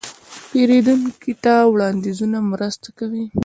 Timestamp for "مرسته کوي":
2.51-3.23